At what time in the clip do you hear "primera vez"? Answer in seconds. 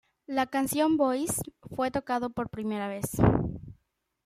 2.49-3.05